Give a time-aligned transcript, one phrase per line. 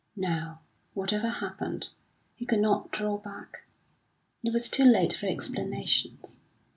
[0.15, 0.61] Now,
[0.95, 1.91] whatever happened,
[2.33, 3.65] he could not draw back;
[4.41, 6.39] it was too late for explanations.